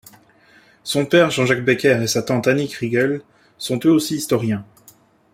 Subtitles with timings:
[0.83, 3.21] Son père Jean-Jacques Becker et sa tante Annie Kriegel
[3.59, 4.65] sont eux aussi historiens.